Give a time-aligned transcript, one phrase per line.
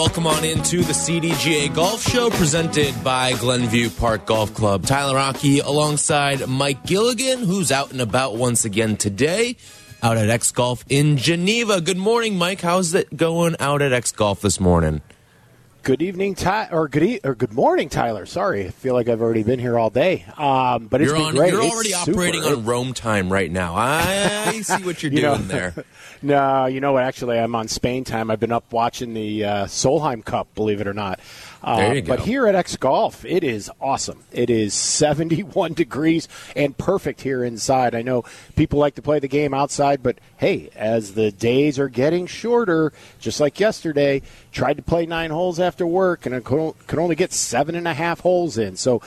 [0.00, 4.86] Welcome on into the CDGA Golf Show presented by Glenview Park Golf Club.
[4.86, 9.58] Tyler Rocky alongside Mike Gilligan, who's out and about once again today
[10.02, 11.82] out at X Golf in Geneva.
[11.82, 12.62] Good morning, Mike.
[12.62, 15.02] How's it going out at X Golf this morning?
[15.82, 18.26] Good evening, Ty, or good e- or good morning, Tyler.
[18.26, 20.26] Sorry, I feel like I've already been here all day.
[20.36, 21.34] Um, but it's You're been on.
[21.34, 21.52] great.
[21.54, 22.10] You're It's already super.
[22.12, 23.74] operating on Rome time right now.
[23.76, 25.74] I, see what you're You know- doing there.
[26.22, 27.04] No, you know what?
[27.04, 28.30] Actually, I'm on Spain time.
[28.30, 30.54] I've been up watching the uh, Solheim Cup.
[30.54, 31.18] Believe it or not.
[31.62, 32.16] Uh, There you go.
[32.16, 34.22] But here at X Golf, it is awesome.
[34.32, 37.94] It is 71 degrees and perfect here inside.
[37.94, 38.24] I know
[38.56, 42.92] people like to play the game outside, but hey, as the days are getting shorter,
[43.18, 44.22] just like yesterday,
[44.52, 47.86] tried to play nine holes after work and I could could only get seven and
[47.86, 48.76] a half holes in.
[48.76, 49.02] So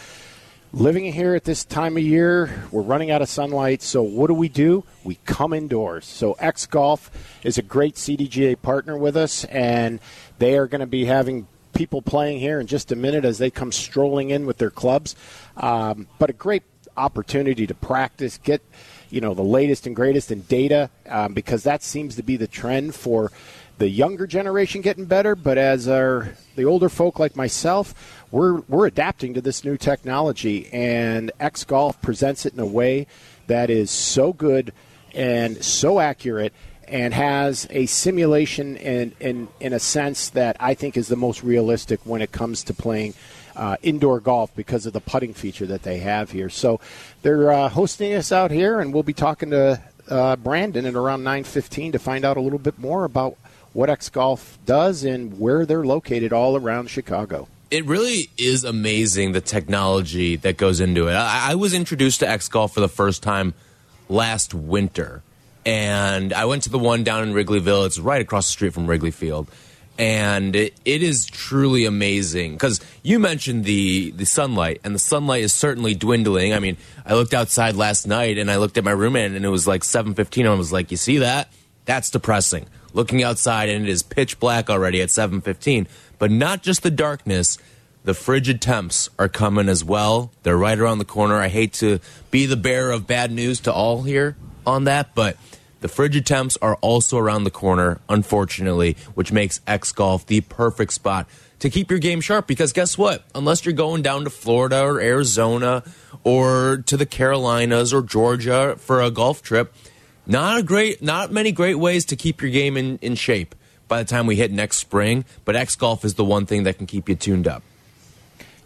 [0.73, 3.81] living here at this time of year, we're running out of sunlight.
[3.81, 4.83] So what do we do?
[5.03, 6.05] We come indoors.
[6.05, 7.11] So X Golf
[7.43, 9.99] is a great CDGA partner with us, and
[10.39, 13.49] they are going to be having people playing here in just a minute as they
[13.49, 15.15] come strolling in with their clubs.
[15.57, 16.63] Um, but a great
[16.95, 18.61] opportunity to practice, get
[19.09, 22.47] you know the latest and greatest in data, um, because that seems to be the
[22.47, 23.31] trend for
[23.77, 28.85] the younger generation getting better, but as our the older folk like myself, we're we're
[28.85, 33.07] adapting to this new technology, and X Golf presents it in a way
[33.47, 34.73] that is so good
[35.13, 36.53] and so accurate,
[36.87, 41.43] and has a simulation in in in a sense that I think is the most
[41.43, 43.13] realistic when it comes to playing.
[43.55, 46.49] Uh, indoor golf because of the putting feature that they have here.
[46.49, 46.79] So
[47.21, 49.79] they're uh, hosting us out here, and we'll be talking to
[50.09, 53.37] uh, Brandon at around 9:15 to find out a little bit more about
[53.73, 57.47] what X Golf does and where they're located all around Chicago.
[57.71, 61.13] It really is amazing the technology that goes into it.
[61.13, 63.53] I, I was introduced to X Golf for the first time
[64.09, 65.23] last winter,
[65.65, 67.85] and I went to the one down in Wrigleyville.
[67.85, 69.49] It's right across the street from Wrigley Field,
[69.97, 75.43] and it, it is truly amazing because you mentioned the the sunlight, and the sunlight
[75.43, 76.53] is certainly dwindling.
[76.53, 79.49] I mean, I looked outside last night, and I looked at my roommate, and it
[79.49, 80.47] was like seven fifteen.
[80.47, 81.49] I was like, "You see that?
[81.85, 85.87] That's depressing." Looking outside, and it is pitch black already at seven fifteen.
[86.19, 87.57] But not just the darkness
[88.03, 90.29] the frigid temps are coming as well.
[90.43, 91.35] They're right around the corner.
[91.35, 91.99] I hate to
[92.31, 94.35] be the bearer of bad news to all here
[94.65, 95.37] on that, but
[95.81, 100.93] the frigid temps are also around the corner, unfortunately, which makes X Golf the perfect
[100.93, 101.27] spot
[101.59, 102.47] to keep your game sharp.
[102.47, 103.25] Because guess what?
[103.35, 105.83] Unless you're going down to Florida or Arizona
[106.23, 109.73] or to the Carolinas or Georgia for a golf trip,
[110.25, 113.53] not a great, not many great ways to keep your game in, in shape
[113.89, 115.25] by the time we hit next spring.
[115.43, 117.61] But X Golf is the one thing that can keep you tuned up.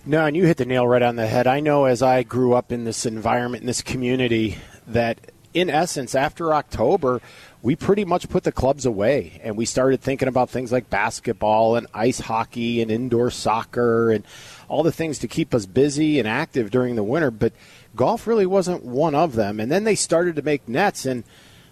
[0.05, 1.47] No, and you hit the nail right on the head.
[1.47, 5.19] I know as I grew up in this environment, in this community, that
[5.59, 7.19] in essence, after October,
[7.63, 11.75] we pretty much put the clubs away and we started thinking about things like basketball
[11.75, 14.23] and ice hockey and indoor soccer and
[14.67, 17.31] all the things to keep us busy and active during the winter.
[17.31, 17.53] But
[17.95, 19.59] golf really wasn't one of them.
[19.59, 21.23] And then they started to make nets and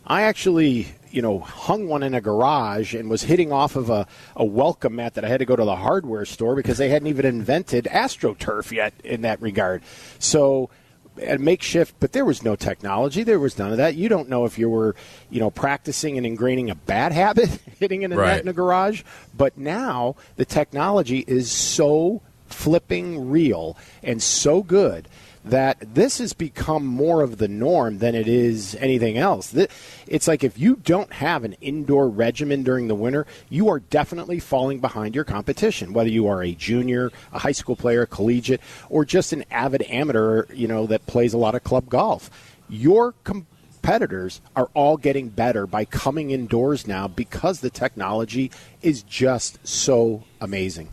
[0.07, 4.07] I actually, you know, hung one in a garage and was hitting off of a,
[4.35, 7.07] a welcome mat that I had to go to the hardware store because they hadn't
[7.07, 9.81] even invented AstroTurf yet in that regard.
[10.19, 10.69] So,
[11.21, 13.23] a makeshift, but there was no technology.
[13.23, 13.95] There was none of that.
[13.95, 14.95] You don't know if you were,
[15.29, 17.49] you know, practicing and ingraining a bad habit,
[17.79, 18.27] hitting in a Right.
[18.35, 19.03] net in a garage.
[19.35, 25.07] But now the technology is so flipping real and so good
[25.45, 29.55] that this has become more of the norm than it is anything else.
[30.07, 34.39] It's like if you don't have an indoor regimen during the winter, you are definitely
[34.39, 38.61] falling behind your competition, whether you are a junior, a high school player, a collegiate,
[38.89, 42.31] or just an avid amateur, you know, that plays a lot of club golf.
[42.67, 48.49] Your competitors are all getting better by coming indoors now because the technology
[48.81, 50.89] is just so amazing.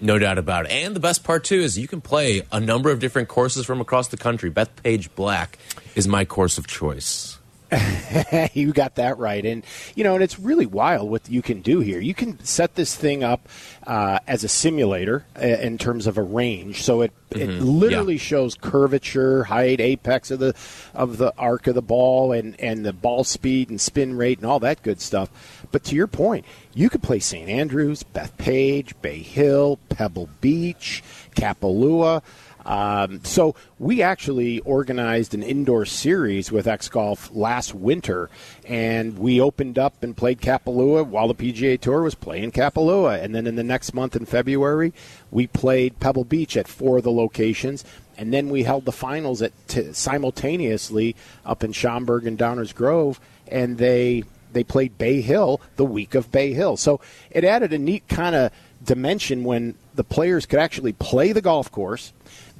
[0.00, 0.72] No doubt about it.
[0.72, 3.80] And the best part too is you can play a number of different courses from
[3.80, 4.50] across the country.
[4.50, 5.58] Bethpage Black
[5.94, 7.35] is my course of choice.
[8.52, 9.64] you got that right, and
[9.94, 11.98] you know, and it's really wild what you can do here.
[12.00, 13.48] You can set this thing up
[13.86, 17.50] uh, as a simulator uh, in terms of a range, so it mm-hmm.
[17.50, 18.20] it literally yeah.
[18.20, 20.54] shows curvature, height, apex of the
[20.94, 24.46] of the arc of the ball, and and the ball speed and spin rate and
[24.46, 25.28] all that good stuff.
[25.72, 27.48] But to your point, you could play St.
[27.48, 31.02] Andrews, Bethpage, Bay Hill, Pebble Beach,
[31.34, 32.22] Kapalua.
[32.66, 38.28] Um, so we actually organized an indoor series with X Golf last winter,
[38.66, 43.34] and we opened up and played Kapalua while the PGA Tour was playing Kapalua, and
[43.34, 44.92] then in the next month in February,
[45.30, 47.84] we played Pebble Beach at four of the locations.
[48.18, 51.14] And then we held the finals at t- simultaneously
[51.44, 56.32] up in Schaumburg and Downers Grove, and they they played Bay Hill the week of
[56.32, 56.78] Bay Hill.
[56.78, 56.98] So
[57.30, 58.50] it added a neat kind of
[58.86, 62.12] dimension when the players could actually play the golf course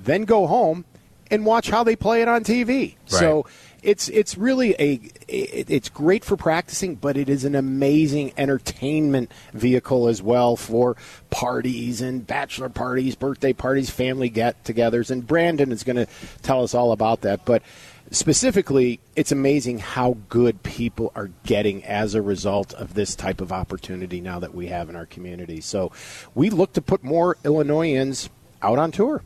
[0.02, 0.84] then go home
[1.30, 2.68] and watch how they play it on TV.
[2.78, 2.96] Right.
[3.06, 3.46] So
[3.82, 10.08] it's it's really a it's great for practicing, but it is an amazing entertainment vehicle
[10.08, 10.96] as well for
[11.30, 15.10] parties and bachelor parties, birthday parties, family get-togethers.
[15.10, 16.06] And Brandon is going to
[16.42, 17.44] tell us all about that.
[17.44, 17.62] But
[18.10, 23.52] specifically, it's amazing how good people are getting as a result of this type of
[23.52, 25.60] opportunity now that we have in our community.
[25.60, 25.92] So
[26.34, 28.30] we look to put more Illinoisans
[28.62, 29.22] out on tour.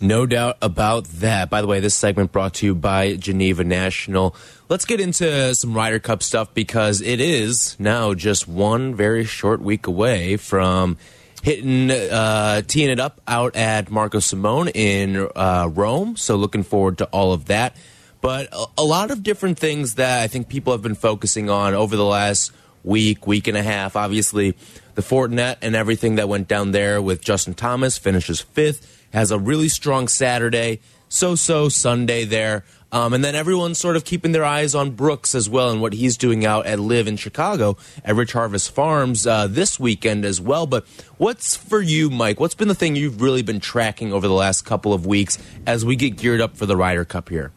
[0.00, 1.48] No doubt about that.
[1.48, 4.34] By the way, this segment brought to you by Geneva National.
[4.68, 9.60] Let's get into some Ryder Cup stuff because it is now just one very short
[9.60, 10.98] week away from
[11.44, 16.16] hitting, uh, teeing it up out at Marco Simone in uh, Rome.
[16.16, 17.76] So looking forward to all of that.
[18.22, 21.74] But a, a lot of different things that I think people have been focusing on
[21.74, 22.50] over the last
[22.82, 23.94] week, week and a half.
[23.94, 24.56] Obviously,
[24.94, 29.38] the Fortinet and everything that went down there with Justin Thomas finishes fifth has a
[29.38, 30.80] really strong Saturday,
[31.10, 32.64] so so Sunday there.
[32.94, 35.94] Um, and then everyone's sort of keeping their eyes on Brooks as well and what
[35.94, 40.40] he's doing out at LIV in Chicago at Rich Harvest Farms uh, this weekend as
[40.40, 40.64] well.
[40.64, 40.86] But
[41.18, 42.38] what's for you, Mike?
[42.38, 45.84] What's been the thing you've really been tracking over the last couple of weeks as
[45.84, 47.50] we get geared up for the Ryder Cup here?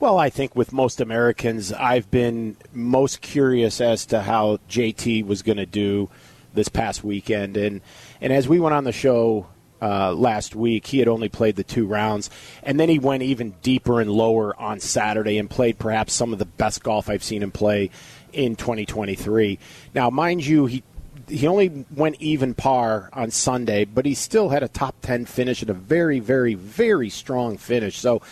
[0.00, 5.42] Well, I think with most Americans, I've been most curious as to how JT was
[5.42, 6.10] going to do
[6.54, 7.80] this past weekend, and
[8.20, 9.46] and as we went on the show
[9.82, 10.86] uh, last week.
[10.86, 12.30] He had only played the two rounds,
[12.62, 16.38] and then he went even deeper and lower on Saturday and played perhaps some of
[16.38, 17.90] the best golf I've seen him play
[18.32, 19.58] in 2023.
[19.94, 20.82] Now, mind you, he
[21.28, 25.62] he only went even par on Sunday, but he still had a top 10 finish
[25.62, 27.98] and a very, very, very strong finish.
[27.98, 28.22] So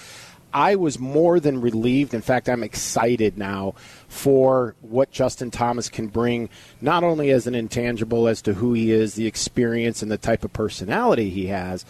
[0.53, 2.15] I was more than relieved.
[2.15, 3.75] In fact, I'm excited now
[4.09, 6.49] for what Justin Thomas can bring,
[6.81, 10.45] not only as an intangible as to who he is, the experience, and the type
[10.45, 11.85] of personality he has,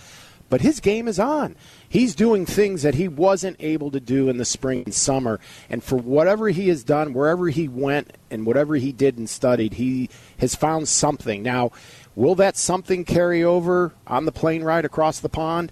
[0.50, 1.54] but his game is on.
[1.88, 5.38] He's doing things that he wasn't able to do in the spring and summer.
[5.70, 9.74] And for whatever he has done, wherever he went and whatever he did and studied,
[9.74, 11.44] he has found something.
[11.44, 11.70] Now,
[12.16, 15.70] will that something carry over on the plane ride across the pond?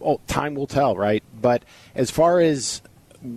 [0.00, 1.22] Oh, time will tell, right?
[1.40, 1.64] But
[1.94, 2.82] as far as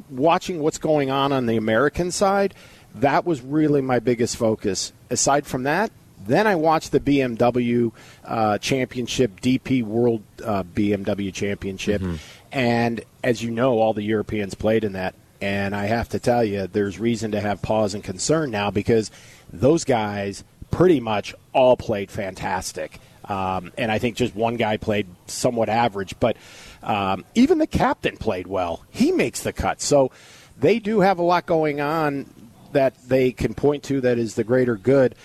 [0.09, 2.53] watching what's going on on the American side,
[2.95, 4.93] that was really my biggest focus.
[5.09, 5.91] Aside from that,
[6.25, 7.91] then I watched the BMW
[8.23, 12.15] uh, Championship, DP World uh, BMW Championship, mm-hmm.
[12.51, 15.15] and as you know, all the Europeans played in that.
[15.41, 19.11] And I have to tell you, there's reason to have pause and concern now because
[19.51, 22.99] those guys pretty much all played fantastic.
[23.27, 26.37] Um, and I think just one guy played somewhat average, but
[26.83, 28.85] um, even the captain played well.
[28.91, 29.81] He makes the cut.
[29.81, 30.11] So
[30.57, 32.29] they do have a lot going on
[32.71, 35.15] that they can point to that is the greater good.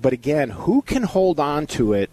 [0.00, 2.10] But again, who can hold on to it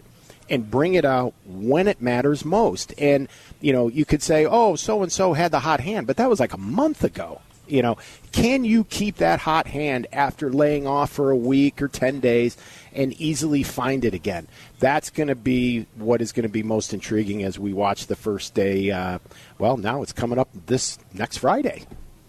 [0.50, 2.94] and bring it out when it matters most?
[2.98, 3.30] And,
[3.62, 6.30] you know, you could say, oh, so and so had the hot hand, but that
[6.30, 7.42] was like a month ago.
[7.68, 7.98] You know,
[8.32, 12.58] can you keep that hot hand after laying off for a week or 10 days
[12.94, 14.48] and easily find it again?
[14.80, 18.16] That's going to be what is going to be most intriguing as we watch the
[18.16, 18.92] first day.
[18.92, 19.20] Uh,
[19.60, 21.86] well, now it's coming up this next Friday.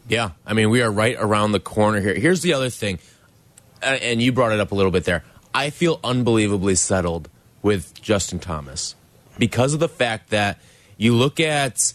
[0.09, 2.15] Yeah, I mean, we are right around the corner here.
[2.15, 2.99] Here's the other thing,
[3.83, 5.23] and you brought it up a little bit there.
[5.55, 7.29] I feel unbelievably settled
[7.63, 8.95] with Justin Thomas
[9.39, 10.59] because of the fact that
[10.97, 11.93] you look at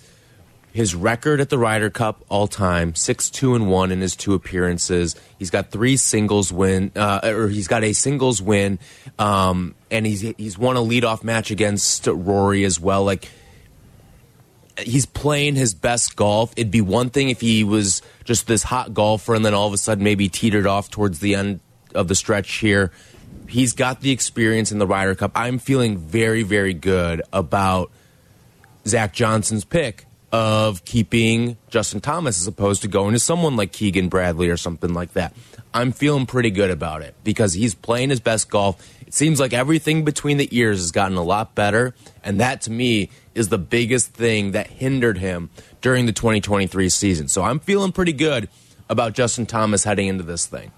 [0.74, 4.34] his record at the Ryder Cup all time six two and one in his two
[4.34, 5.16] appearances.
[5.38, 8.80] He's got three singles win, uh, or he's got a singles win,
[9.20, 13.04] um, and he's he's won a leadoff match against Rory as well.
[13.04, 13.30] Like
[14.80, 16.52] he's playing his best golf.
[16.58, 19.74] It'd be one thing if he was just this hot golfer and then all of
[19.74, 21.60] a sudden maybe teetered off towards the end
[21.94, 22.92] of the stretch here.
[23.48, 25.34] He's got the experience in the Ryder Cup.
[25.36, 27.92] I'm feeling very very good about
[28.88, 34.10] Zach Johnson's pick of keeping Justin Thomas as opposed to going to someone like Keegan
[34.10, 35.32] Bradley or something like that.
[35.76, 38.84] I'm feeling pretty good about it because he's playing his best golf.
[39.06, 42.72] It seems like everything between the ears has gotten a lot better, and that to
[42.72, 47.28] me is the biggest thing that hindered him during the 2023 season.
[47.28, 48.50] So I'm feeling pretty good
[48.90, 50.72] about Justin Thomas heading into this thing.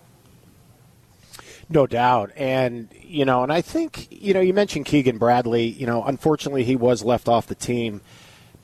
[1.69, 2.31] No doubt.
[2.35, 5.63] And, you know, and I think, you know, you mentioned Keegan Bradley.
[5.65, 8.01] You know, unfortunately, he was left off the team.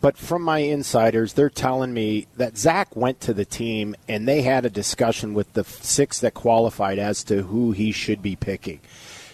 [0.01, 4.41] But from my insiders, they're telling me that Zach went to the team and they
[4.41, 8.79] had a discussion with the six that qualified as to who he should be picking.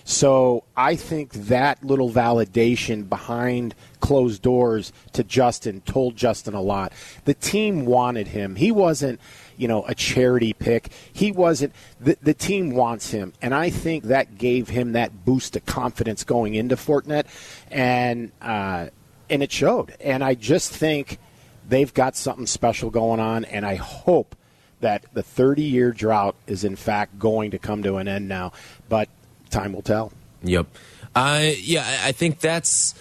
[0.04, 6.94] So I think that little validation behind closed doors to Justin told Justin a lot.
[7.26, 8.56] The team wanted him.
[8.56, 9.20] He wasn't
[9.58, 10.92] you know, a charity pick.
[11.12, 11.74] He wasn't.
[12.00, 16.24] The, the team wants him, and I think that gave him that boost of confidence
[16.24, 17.26] going into Fortinet,
[17.72, 18.88] and uh,
[19.30, 19.96] and it showed.
[20.00, 21.20] And I just think
[21.68, 24.36] they've got something special going on, and I hope
[24.80, 28.52] that the 30 year drought is in fact going to come to an end now.
[28.90, 29.10] But
[29.50, 30.12] time will tell.
[30.44, 30.68] Yep.
[31.16, 32.94] Uh, yeah, I think that's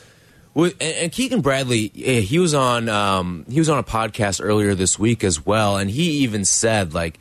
[0.81, 5.23] and Keegan Bradley, he was on um, he was on a podcast earlier this week
[5.23, 7.19] as well, and he even said like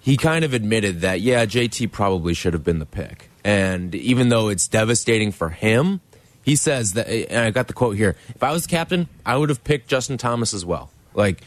[0.00, 4.30] he kind of admitted that yeah, JT probably should have been the pick, and even
[4.30, 6.00] though it's devastating for him,
[6.42, 7.08] he says that.
[7.08, 10.18] And I got the quote here: "If I was captain, I would have picked Justin
[10.18, 11.42] Thomas as well." Like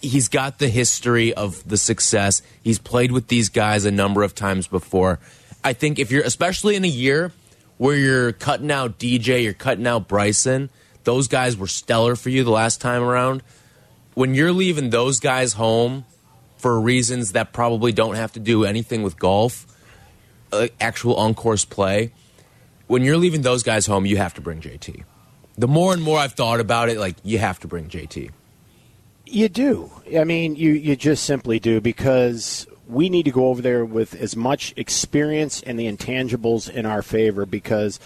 [0.00, 2.42] he's got the history of the success.
[2.62, 5.18] He's played with these guys a number of times before.
[5.62, 7.32] I think if you're especially in a year
[7.78, 10.70] where you're cutting out DJ, you're cutting out Bryson.
[11.04, 13.42] Those guys were stellar for you the last time around.
[14.14, 16.04] When you're leaving those guys home
[16.56, 19.66] for reasons that probably don't have to do anything with golf,
[20.52, 22.12] uh, actual on course play,
[22.86, 25.04] when you're leaving those guys home, you have to bring JT.
[25.56, 28.30] The more and more I've thought about it, like you have to bring JT.
[29.26, 29.90] You do.
[30.16, 34.14] I mean, you you just simply do because we need to go over there with
[34.14, 37.98] as much experience and the intangibles in our favor because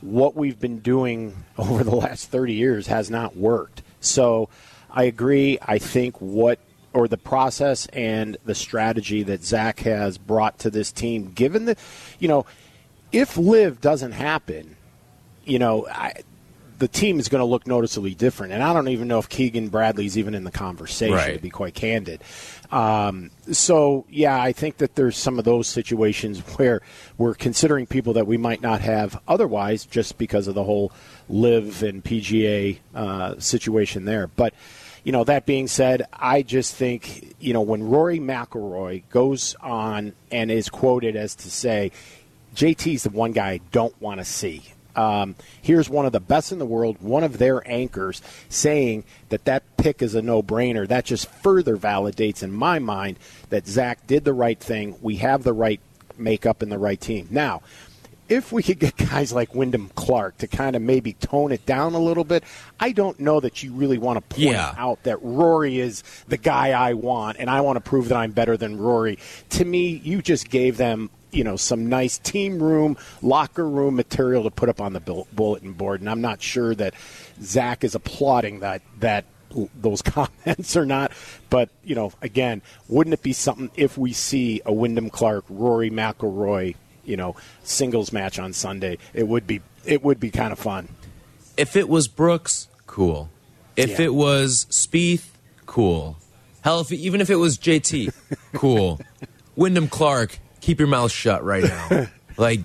[0.00, 3.82] what we've been doing over the last 30 years has not worked.
[4.00, 4.48] So
[4.90, 5.58] I agree.
[5.60, 6.58] I think what
[6.92, 11.76] or the process and the strategy that Zach has brought to this team, given the,
[12.18, 12.46] you know,
[13.12, 14.76] if LIV doesn't happen,
[15.44, 16.14] you know, I,
[16.80, 18.54] the team is going to look noticeably different.
[18.54, 21.34] And I don't even know if Keegan Bradley's even in the conversation, right.
[21.34, 22.22] to be quite candid.
[22.72, 26.80] Um, so, yeah, I think that there's some of those situations where
[27.18, 30.90] we're considering people that we might not have otherwise just because of the whole
[31.28, 34.26] LIV and PGA uh, situation there.
[34.28, 34.54] But,
[35.04, 40.14] you know, that being said, I just think, you know, when Rory McIlroy goes on
[40.30, 41.92] and is quoted as to say,
[42.54, 46.52] JT's the one guy I don't want to see um, here's one of the best
[46.52, 50.86] in the world, one of their anchors, saying that that pick is a no brainer.
[50.86, 53.18] That just further validates in my mind
[53.50, 54.96] that Zach did the right thing.
[55.00, 55.80] We have the right
[56.18, 57.28] makeup and the right team.
[57.30, 57.62] Now,
[58.28, 61.94] if we could get guys like Wyndham Clark to kind of maybe tone it down
[61.94, 62.44] a little bit,
[62.78, 64.74] I don't know that you really want to point yeah.
[64.76, 68.32] out that Rory is the guy I want and I want to prove that I'm
[68.32, 69.18] better than Rory.
[69.50, 74.44] To me, you just gave them you know some nice team room, locker room material
[74.44, 76.94] to put up on the bulletin board, and I'm not sure that
[77.42, 79.24] Zach is applauding that that
[79.74, 81.12] those comments or not.
[81.48, 85.90] But you know, again, wouldn't it be something if we see a Wyndham Clark, Rory
[85.90, 88.98] McIlroy, you know, singles match on Sunday?
[89.14, 90.88] It would be it would be kind of fun.
[91.56, 93.30] If it was Brooks, cool.
[93.76, 94.06] If yeah.
[94.06, 95.28] it was Spieth,
[95.66, 96.16] cool.
[96.62, 98.12] Hell, if, even if it was JT,
[98.52, 99.00] cool.
[99.56, 100.38] Wyndham Clark,
[100.70, 102.06] keep your mouth shut right now.
[102.36, 102.60] like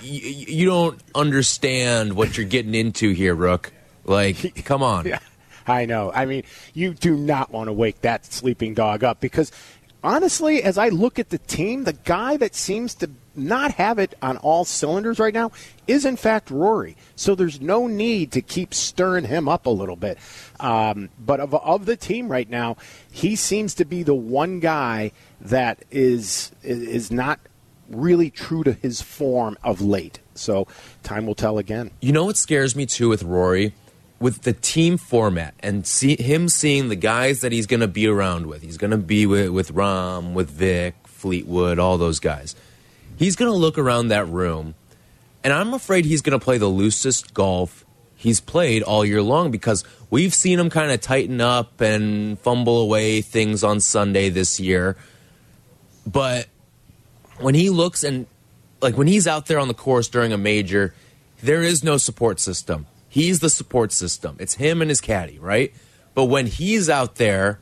[0.00, 3.70] you don't understand what you're getting into here, Rook.
[4.04, 5.06] Like, come on.
[5.06, 5.18] Yeah,
[5.66, 6.10] I know.
[6.10, 9.52] I mean, you do not want to wake that sleeping dog up because
[10.02, 14.14] honestly, as I look at the team, the guy that seems to not have it
[14.22, 15.52] on all cylinders right now
[15.86, 16.96] is in fact Rory.
[17.14, 20.18] So there's no need to keep stirring him up a little bit.
[20.58, 22.78] Um, but of, of the team right now,
[23.12, 25.12] he seems to be the one guy
[25.42, 27.38] that is is not
[27.90, 30.20] really true to his form of late.
[30.34, 30.66] So
[31.02, 31.90] time will tell again.
[32.00, 33.74] You know what scares me too with Rory?
[34.18, 38.06] With the team format and see him seeing the guys that he's going to be
[38.06, 38.62] around with.
[38.62, 42.54] He's going to be with, with Rahm, with Vic, Fleetwood, all those guys.
[43.16, 44.74] He's going to look around that room,
[45.44, 47.84] and I'm afraid he's going to play the loosest golf
[48.20, 52.78] he's played all year long because we've seen him kind of tighten up and fumble
[52.82, 54.94] away things on Sunday this year
[56.06, 56.46] but
[57.40, 58.26] when he looks and
[58.80, 60.94] like when he's out there on the course during a major,
[61.42, 62.86] there is no support system.
[63.08, 64.36] He's the support system.
[64.38, 65.74] It's him and his caddy, right?
[66.14, 67.58] But when he's out there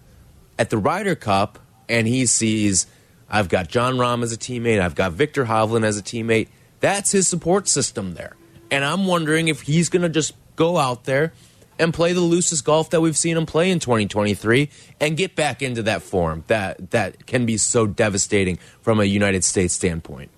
[0.58, 1.58] at the Ryder Cup
[1.88, 2.86] and he sees,
[3.30, 6.48] I've got Jon Rahm as a teammate, I've got Viktor Hovland as a teammate,
[6.80, 8.36] that's his support system there.
[8.70, 11.32] And I'm wondering if he's going to just go out there
[11.78, 14.68] and play the loosest golf that we've seen him play in 2023
[15.00, 19.44] and get back into that form that that can be so devastating from a United
[19.44, 20.30] States standpoint.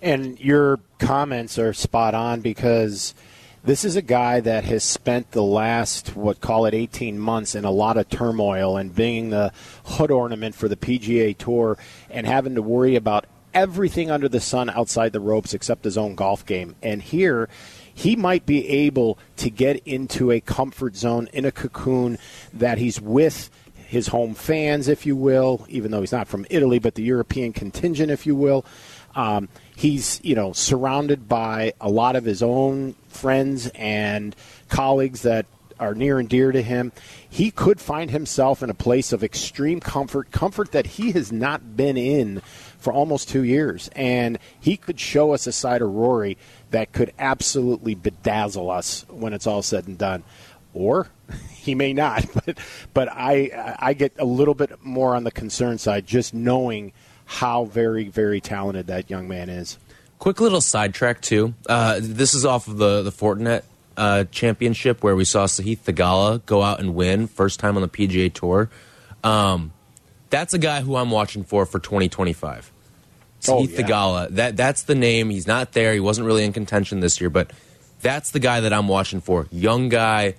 [0.00, 3.14] And your comments are spot on because
[3.64, 7.64] this is a guy that has spent the last what call it 18 months in
[7.64, 9.52] a lot of turmoil and being the
[9.84, 11.76] hood ornament for the PGA Tour
[12.08, 16.14] and having to worry about everything under the sun outside the ropes except his own
[16.14, 16.76] golf game.
[16.82, 17.48] And here
[17.98, 22.16] he might be able to get into a comfort zone in a cocoon
[22.52, 23.50] that he's with
[23.88, 27.52] his home fans, if you will, even though he's not from Italy, but the European
[27.52, 28.64] contingent, if you will.
[29.16, 34.36] Um, he's you know surrounded by a lot of his own friends and
[34.68, 35.46] colleagues that
[35.80, 36.92] are near and dear to him.
[37.28, 41.76] He could find himself in a place of extreme comfort, comfort that he has not
[41.76, 42.42] been in
[42.78, 46.38] for almost two years, and he could show us a side of Rory
[46.70, 50.22] that could absolutely bedazzle us when it's all said and done.
[50.74, 51.08] Or
[51.50, 52.58] he may not, but
[52.94, 56.92] but I I get a little bit more on the concern side just knowing
[57.24, 59.78] how very, very talented that young man is.
[60.18, 61.54] Quick little sidetrack too.
[61.68, 63.62] Uh, this is off of the the Fortinet
[63.96, 67.88] uh, Championship where we saw Sahith Theegala go out and win first time on the
[67.88, 68.70] PGA Tour.
[69.22, 69.72] Um,
[70.30, 72.72] that's a guy who I'm watching for for 2025.
[73.46, 73.80] Oh, yeah.
[73.80, 74.28] Theegala.
[74.30, 75.30] That that's the name.
[75.30, 75.92] He's not there.
[75.92, 77.52] He wasn't really in contention this year, but
[78.00, 79.46] that's the guy that I'm watching for.
[79.50, 80.34] Young guy,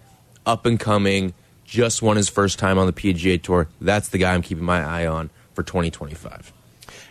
[0.45, 3.67] up and coming, just won his first time on the PGA Tour.
[3.79, 6.51] That's the guy I'm keeping my eye on for 2025.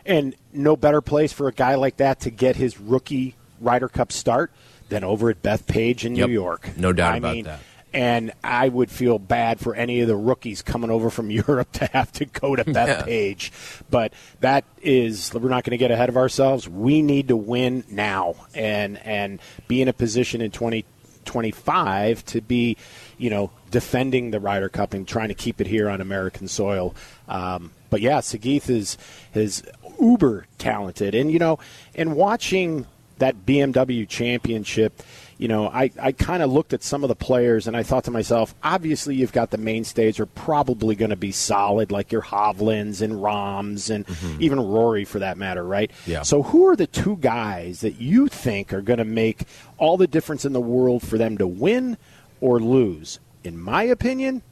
[0.04, 4.10] And no better place for a guy like that to get his rookie Ryder Cup
[4.10, 4.50] start
[4.88, 6.28] than over at Bethpage in yep.
[6.28, 6.70] New York.
[6.76, 7.60] No doubt I about mean, that.
[7.92, 11.86] And I would feel bad for any of the rookies coming over from Europe to
[11.86, 13.50] have to go to that Yeah.
[13.90, 16.68] But that is, we're not going to get ahead of ourselves.
[16.68, 22.76] We need to win now and and be in a position in 2025 to be,
[23.16, 26.94] you know, defending the Ryder Cup and trying to keep it here on American soil.
[27.28, 28.98] Um, but yeah, Sahith is
[29.34, 29.62] is
[30.00, 31.14] uber talented.
[31.14, 31.58] And, you know,
[31.94, 32.86] and watching
[33.18, 35.02] that BMW championship,
[35.38, 38.04] you know, I, I kind of looked at some of the players and I thought
[38.04, 42.22] to myself, obviously you've got the mainstays are probably going to be solid, like your
[42.22, 44.42] Hovlands and Rahms and mm-hmm.
[44.42, 45.92] even Rory for that matter, right?
[46.06, 46.22] Yeah.
[46.22, 49.42] So who are the two guys that you think are going to make
[49.78, 51.96] all the difference in the world for them to win
[52.40, 53.20] or lose?
[53.44, 54.42] In my opinion,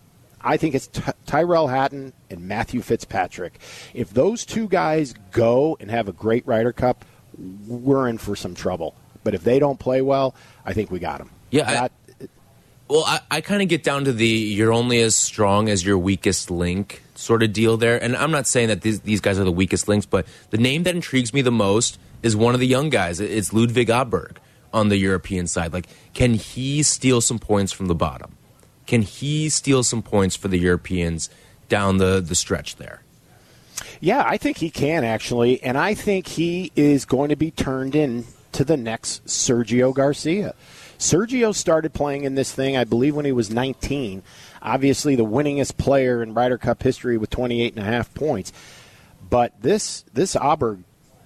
[0.40, 3.59] I think it's Ty- Tyrrell Hatton and Matthew Fitzpatrick.
[3.92, 7.05] If those two guys go and have a great Ryder Cup,
[7.66, 8.94] we're in for some trouble.
[9.26, 11.30] But if they don't play well, I think we got them.
[11.50, 11.64] Yeah.
[11.64, 12.26] That, I,
[12.86, 15.98] well, I, I kind of get down to the you're only as strong as your
[15.98, 18.00] weakest link sort of deal there.
[18.00, 20.84] And I'm not saying that these, these guys are the weakest links, but the name
[20.84, 23.18] that intrigues me the most is one of the young guys.
[23.18, 24.36] It's Ludwig Åberg
[24.72, 25.72] on the European side.
[25.72, 28.36] Like, can he steal some points from the bottom?
[28.86, 31.30] Can he steal some points for the Europeans
[31.68, 33.02] down the, the stretch there?
[34.00, 37.96] Yeah, I think he can actually, and I think he is going to be turned
[37.96, 38.24] in
[38.57, 40.55] to the next Sergio Garcia.
[40.99, 44.23] Sergio started playing in this thing, I believe, when he was 19.
[44.62, 48.55] Obviously, the winningest player in Ryder Cup history with 28 and a half points.
[49.29, 50.85] But this this Åberg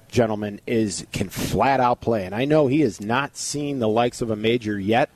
[0.09, 4.21] gentleman is can flat out play, and I know he has not seen the likes
[4.21, 5.09] of a major yet.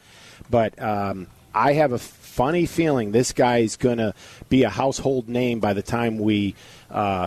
[0.49, 4.15] But um, I have a funny feeling this guy is going to
[4.49, 6.55] be a household name by the time we
[6.91, 7.27] uh,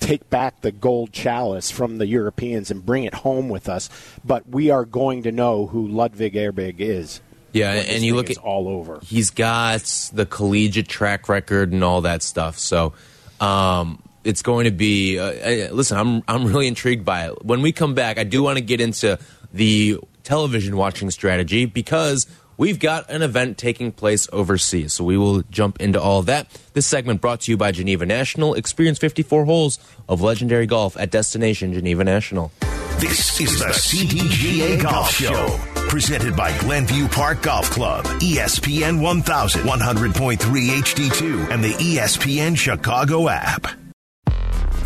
[0.00, 3.88] take back the gold chalice from the Europeans and bring it home with us.
[4.24, 7.20] But we are going to know who Ludwig Åberg is.
[7.52, 9.00] Yeah, and you look at all over.
[9.02, 12.58] He's got the collegiate track record and all that stuff.
[12.58, 12.92] So
[13.40, 15.18] um, it's going to be.
[15.18, 17.44] Uh, listen, I'm I'm really intrigued by it.
[17.44, 19.18] When we come back, I do want to get into
[19.52, 22.26] the television watching strategy because
[22.60, 24.92] we've got an event taking place overseas.
[24.92, 26.46] So we will jump into all that.
[26.74, 28.54] This segment brought to you by Geneva National.
[28.54, 32.52] Experience 54 holes of legendary golf at Destination Geneva National.
[32.98, 41.50] This is the CDGA Golf Show, presented by Glenview Park Golf Club, ESPN 1100.3 HD2,
[41.50, 43.68] and the ESPN Chicago app.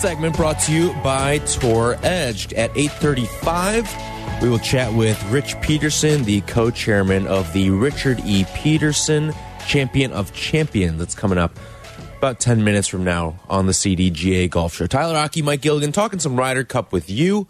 [0.00, 2.54] Segment brought to you by Tour Edge.
[2.54, 8.46] At 8.35, we will chat with Rich Peterson, the co-chairman of the Richard E.
[8.54, 9.34] Peterson
[9.68, 11.54] Champion of Champions that's coming up
[12.16, 14.86] about 10 minutes from now on the CDGA Golf Show.
[14.86, 17.46] Tyler Rocky, Mike Gilligan, talking some Ryder Cup with you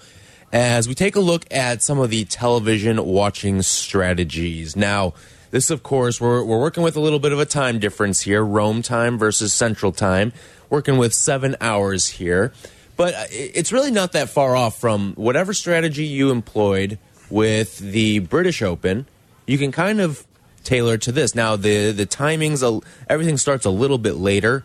[0.52, 4.74] as we take a look at some of the television watching strategies.
[4.74, 5.14] Now,
[5.52, 8.44] this, of course, we're, we're working with a little bit of a time difference here,
[8.44, 10.32] Rome time versus Central time
[10.70, 12.52] working with seven hours here.
[12.96, 18.62] But it's really not that far off from whatever strategy you employed with the British
[18.62, 19.06] Open.
[19.46, 20.26] You can kind of
[20.64, 21.34] tailor to this.
[21.34, 24.64] Now, the, the timings, everything starts a little bit later.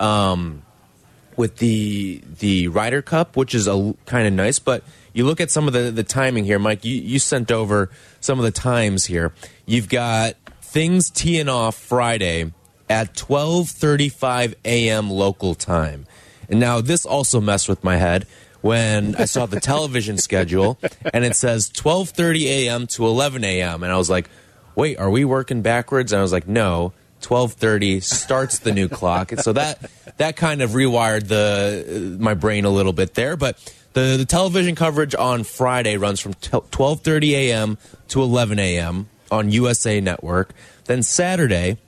[0.00, 0.62] Um,
[1.36, 4.58] with the the Ryder Cup, which is a kind of nice.
[4.58, 6.84] But you look at some of the the timing here, Mike.
[6.84, 7.90] You you sent over
[8.20, 9.32] some of the times here.
[9.66, 12.52] You've got things teeing off Friday
[12.94, 15.10] at 12:35 a.m.
[15.10, 16.06] local time.
[16.48, 18.24] And now this also messed with my head
[18.60, 20.78] when I saw the television schedule
[21.12, 22.86] and it says 12:30 a.m.
[22.86, 23.82] to 11 a.m.
[23.82, 24.30] and I was like,
[24.76, 29.32] "Wait, are we working backwards?" And I was like, "No, 12:30 starts the new clock."
[29.32, 33.58] And so that that kind of rewired the my brain a little bit there, but
[33.94, 37.76] the, the television coverage on Friday runs from 12:30 a.m.
[38.06, 39.08] to 11 a.m.
[39.32, 40.52] on USA Network.
[40.84, 41.78] Then Saturday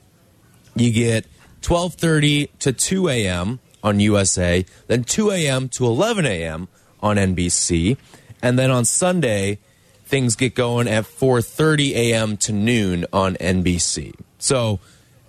[0.79, 1.25] you get
[1.61, 3.59] 12:30 to 2 a.m.
[3.83, 5.69] on USA, then 2 a.m.
[5.69, 6.67] to 11 a.m.
[7.01, 7.97] on NBC,
[8.41, 9.59] and then on Sunday
[10.05, 12.37] things get going at 4:30 a.m.
[12.37, 14.13] to noon on NBC.
[14.39, 14.79] So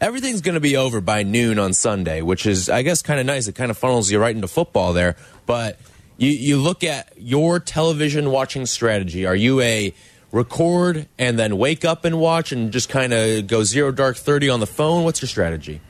[0.01, 3.27] everything's going to be over by noon on Sunday, which is I guess kind of
[3.27, 3.49] nice.
[3.49, 5.79] It kind of funnels you right into football there, but
[6.17, 9.27] you you look at your television watching strategy.
[9.27, 9.93] Are you a
[10.33, 14.51] record and then wake up and watch and just kind of go zero dark 30
[14.51, 15.05] on the phone?
[15.05, 15.81] What's your strategy?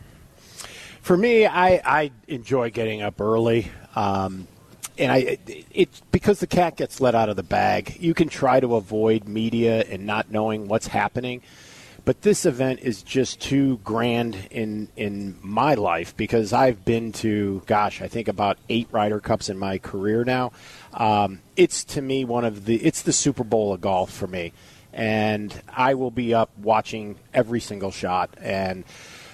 [1.03, 3.71] For me, I, I enjoy getting up early.
[3.97, 4.47] Um,
[4.99, 5.39] and I,
[5.71, 7.97] it's because the cat gets let out of the bag.
[8.01, 11.43] You can try to avoid media and not knowing what's happening.
[12.09, 17.63] But this event is just too grand in in my life because I've been to,
[17.67, 20.53] gosh, I think about eight Ryder Cups in my career now.
[20.95, 24.55] Um, it's to me one of the it's the Super Bowl of golf for me,
[24.91, 28.85] and I will be up watching every single shot and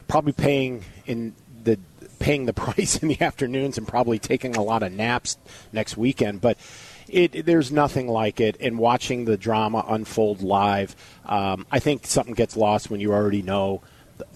[0.09, 1.79] probably paying in the
[2.19, 5.39] paying the price in the afternoons and probably taking a lot of naps
[5.73, 6.59] next weekend, but.
[7.09, 12.35] It, there's nothing like it, and watching the drama unfold live, um, I think something
[12.35, 13.83] gets lost when you already know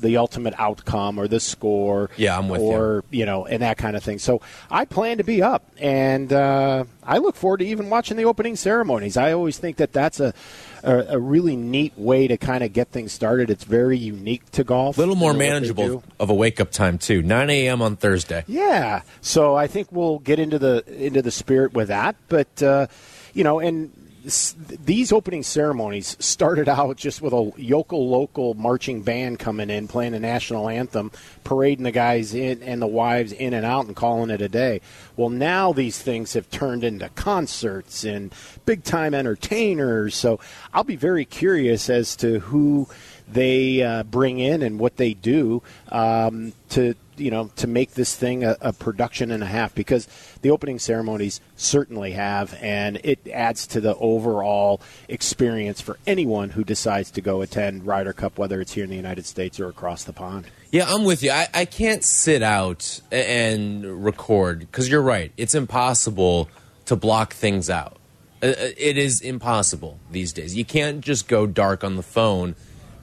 [0.01, 2.11] the ultimate outcome or the score.
[2.17, 3.21] Yeah, I'm with or, you.
[3.21, 4.19] you know, and that kind of thing.
[4.19, 8.25] So I plan to be up, and uh, I look forward to even watching the
[8.25, 9.17] opening ceremonies.
[9.17, 10.35] I always think that that's a
[10.83, 13.51] a, a really neat way to kind of get things started.
[13.51, 14.97] It's very unique to golf.
[14.97, 17.23] A little more manageable of a wake up time too.
[17.23, 17.83] 9 a.m.
[17.83, 18.45] on Thursday.
[18.47, 22.63] Yeah, so I think we'll get into the into the spirit with that, but.
[22.63, 22.87] Uh,
[23.35, 23.93] you know, and
[24.25, 30.13] these opening ceremonies started out just with a yokel local marching band coming in, playing
[30.13, 31.11] the national anthem,
[31.45, 34.81] parading the guys in and the wives in and out, and calling it a day.
[35.17, 38.33] Well, now these things have turned into concerts and
[38.67, 40.15] big time entertainers.
[40.15, 40.41] So
[40.75, 42.89] I'll be very curious as to who
[43.31, 48.15] they uh, bring in and what they do um, to you know to make this
[48.15, 50.09] thing a, a, production and a half because
[50.43, 56.65] the opening ceremonies certainly have and it adds to the overall experience for anyone who
[56.65, 60.05] decides to go attend Ryder Cup whether it's here in the United States or across
[60.05, 60.47] the pond.
[60.71, 61.31] Yeah, I'm with you.
[61.31, 65.33] I, I can't sit out and record because you're right.
[65.37, 66.49] It's impossible
[66.87, 67.97] to block things out.
[68.43, 70.57] Uh, uh, it is impossible these days.
[70.57, 72.55] You can't just go dark on the phone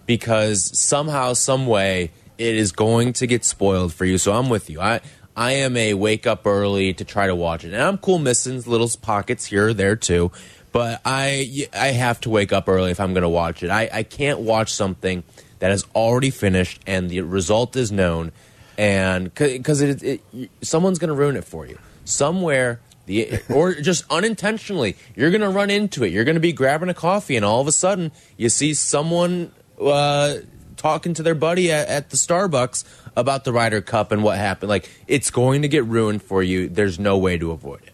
[0.05, 4.17] because somehow, some way it is going to get spoiled for you.
[4.17, 4.79] So I'm with you.
[4.79, 5.01] I
[5.35, 8.61] I am a wake up early to try to watch it, and I'm cool missing
[8.61, 10.31] little pockets here or there too.
[10.71, 13.69] But I I have to wake up early if I'm going to watch it.
[13.69, 15.23] I, I can't watch something
[15.59, 18.31] that is already finished and the result is known,
[18.77, 22.79] and because it, it, someone's going to ruin it for you somewhere.
[23.07, 26.11] The, or just unintentionally, you're going to run into it.
[26.11, 29.51] You're going to be grabbing a coffee, and all of a sudden, you see someone
[29.79, 30.37] uh,
[30.85, 32.83] talking to their buddy at, at, the Starbucks
[33.15, 34.69] about the Ryder Cup and what happened.
[34.69, 36.69] Like it's going to get ruined for you.
[36.69, 37.93] There's no way to avoid it.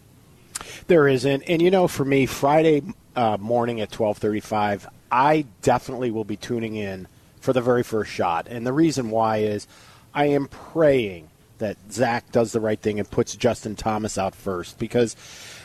[0.88, 2.82] There isn't, and you know, for me, Friday
[3.16, 7.08] uh, morning at twelve thirty-five, I definitely will be tuning in
[7.40, 8.46] for the very first shot.
[8.46, 9.66] And the reason why is
[10.12, 14.78] I am praying that Zach does the right thing and puts Justin Thomas out first
[14.78, 15.16] because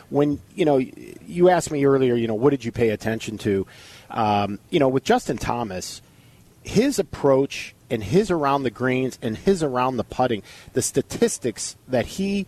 [0.09, 3.67] when you know you asked me earlier, you know, what did you pay attention to?
[4.11, 6.01] Um, you know, with Justin Thomas
[6.67, 12.05] his approach and his around the greens and his around the putting, the statistics that
[12.05, 12.45] he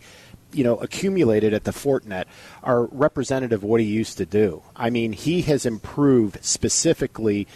[0.52, 2.24] you know, accumulated at the Fortinet
[2.62, 4.62] are representative of what he used to do.
[4.74, 7.46] I mean, he has improved specifically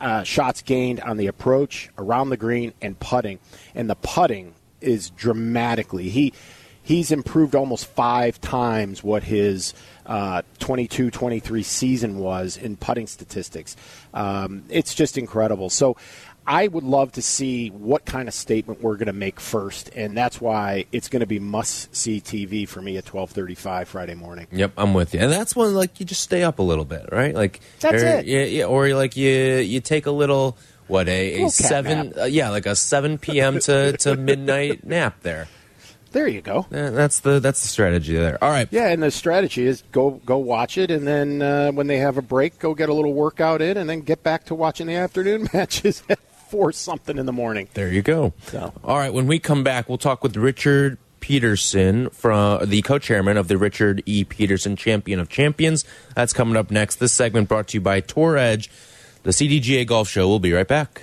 [0.00, 3.38] uh, shots gained on the approach, around the green, and putting.
[3.74, 6.08] And the putting is dramatically.
[6.08, 6.32] He
[6.82, 9.74] he's improved almost five times what his
[10.06, 13.76] uh, 22 23 season was in putting statistics.
[14.12, 15.70] Um, it's just incredible.
[15.70, 15.96] So
[16.46, 20.16] I would love to see what kind of statement we're going to make first, and
[20.16, 23.88] that's why it's going to be must see TV for me at twelve thirty five
[23.88, 24.48] Friday morning.
[24.50, 27.08] Yep, I'm with you, and that's when like you just stay up a little bit,
[27.12, 27.34] right?
[27.34, 28.26] Like that's or, it.
[28.26, 32.50] Yeah, yeah, or like you you take a little what a, a seven uh, yeah
[32.50, 33.60] like a seven p.m.
[33.60, 35.46] to to midnight nap there.
[36.12, 36.66] There you go.
[36.70, 38.42] Yeah, that's the that's the strategy there.
[38.42, 38.68] All right.
[38.70, 42.18] Yeah, and the strategy is go go watch it, and then uh, when they have
[42.18, 44.94] a break, go get a little workout in, and then get back to watching the
[44.94, 47.68] afternoon matches at four something in the morning.
[47.74, 48.34] There you go.
[48.46, 48.72] So.
[48.84, 53.48] All right, when we come back, we'll talk with Richard Peterson, from the co-chairman of
[53.48, 54.24] the Richard E.
[54.24, 55.84] Peterson Champion of Champions.
[56.14, 56.96] That's coming up next.
[56.96, 58.70] This segment brought to you by Tour Edge,
[59.22, 60.28] the CDGA Golf Show.
[60.28, 61.02] We'll be right back.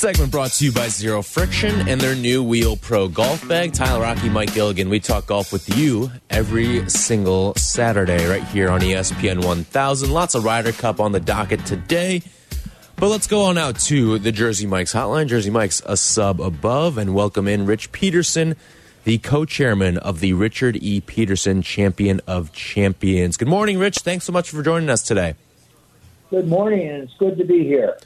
[0.00, 3.74] Segment brought to you by Zero Friction and their new Wheel Pro golf bag.
[3.74, 4.88] Tyler Rocky, Mike Gilligan.
[4.88, 10.10] We talk golf with you every single Saturday right here on ESPN 1000.
[10.10, 12.22] Lots of Ryder Cup on the docket today.
[12.96, 15.26] But let's go on out to the Jersey Mike's hotline.
[15.26, 18.56] Jersey Mike's a sub above and welcome in Rich Peterson,
[19.04, 21.02] the co-chairman of the Richard E.
[21.02, 23.36] Peterson Champion of Champions.
[23.36, 23.98] Good morning, Rich.
[23.98, 25.34] Thanks so much for joining us today.
[26.30, 27.98] Good morning, and it's good to be here.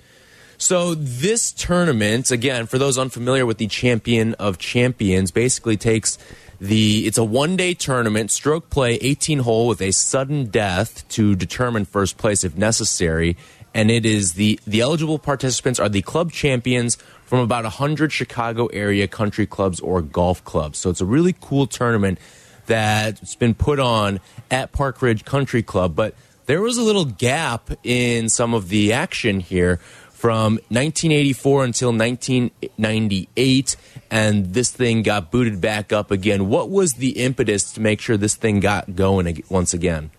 [0.59, 6.19] So this tournament, again, for those unfamiliar with the Champion of Champions, basically takes
[6.61, 11.35] the it's a one day tournament, stroke play, 18 hole with a sudden death to
[11.35, 13.37] determine first place if necessary.
[13.75, 18.67] And it is the the eligible participants are the club champions from about 100 Chicago
[18.67, 20.79] area country clubs or golf clubs.
[20.79, 22.19] So it's a really cool tournament
[22.67, 26.15] that's been put on at Park Ridge Country Club, but
[26.47, 29.81] there was a little gap in some of the action here
[30.25, 33.77] from 1984 until 1998,
[34.11, 36.49] and this thing got booted back up again.
[36.49, 40.11] What was the impetus to make sure this thing got going once again?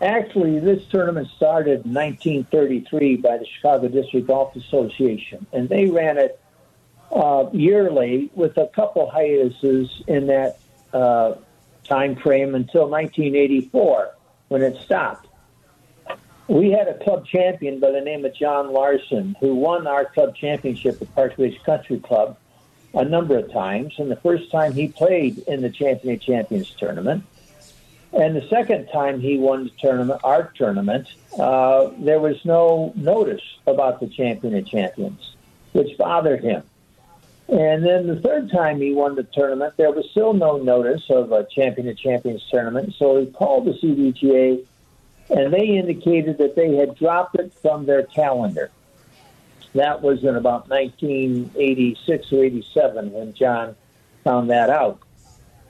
[0.00, 6.16] Actually, this tournament started in 1933 by the Chicago District Golf Association, and they ran
[6.16, 6.40] it
[7.10, 10.60] uh, yearly with a couple hiatuses in that
[10.92, 11.34] uh,
[11.82, 14.14] time frame until 1984
[14.46, 15.27] when it stopped
[16.48, 20.34] we had a club champion by the name of John Larson who won our club
[20.34, 22.38] championship at Park Ridge Country Club
[22.94, 23.94] a number of times.
[23.98, 27.24] And the first time he played in the Champion of Champions tournament.
[28.14, 31.08] And the second time he won the tournament, our tournament,
[31.38, 35.36] uh, there was no notice about the Champion of Champions,
[35.72, 36.62] which bothered him.
[37.48, 41.32] And then the third time he won the tournament, there was still no notice of
[41.32, 42.94] a Champion of Champions tournament.
[42.98, 44.64] So he called the CDGA
[45.30, 48.70] and they indicated that they had dropped it from their calendar.
[49.74, 53.76] That was in about 1986 or 87 when John
[54.24, 55.00] found that out.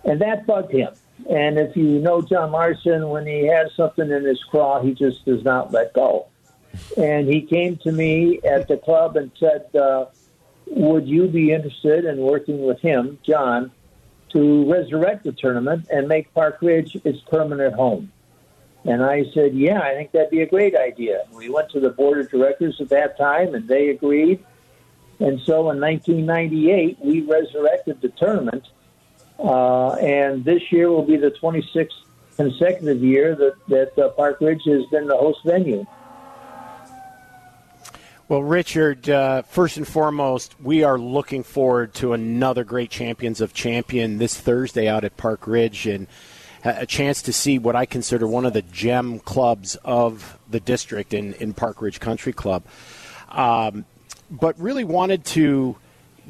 [0.05, 0.95] And that bugged him.
[1.29, 5.25] And if you know John Larson, when he has something in his craw, he just
[5.25, 6.29] does not let go.
[6.97, 10.07] And he came to me at the club and said, uh,
[10.67, 13.73] Would you be interested in working with him, John,
[14.31, 18.13] to resurrect the tournament and make Park Ridge its permanent home?
[18.89, 21.25] And I said, yeah, I think that'd be a great idea.
[21.31, 24.43] We went to the board of directors at that time, and they agreed.
[25.21, 28.67] And so in 1998, we resurrected the tournament.
[29.39, 31.91] Uh, and this year will be the 26th
[32.39, 35.85] consecutive year that, that uh, Park Ridge has been the host venue.
[38.27, 43.53] Well, Richard, uh, first and foremost, we are looking forward to another great Champions of
[43.53, 45.87] Champion this Thursday out at Park Ridge.
[45.87, 46.07] And
[46.65, 51.15] a chance to see what I consider one of the gem clubs of the district
[51.15, 52.65] in, in Park Ridge Country Club.
[53.31, 53.85] Um,
[54.31, 55.77] but really wanted to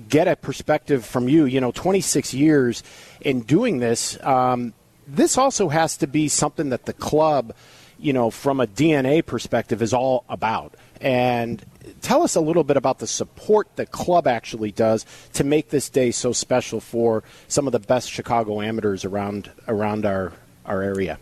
[0.09, 1.45] get a perspective from you.
[1.45, 2.83] You know, 26 years
[3.21, 4.23] in doing this.
[4.25, 4.75] Um,
[5.07, 7.55] this also has to be something that the club
[7.99, 10.75] you know, from a DNA perspective, is all about.
[11.01, 11.65] And
[12.01, 15.89] tell us a little bit about the support the club actually does to make this
[15.89, 20.33] day so special for some of the best Chicago amateurs around around our
[20.67, 21.19] our area.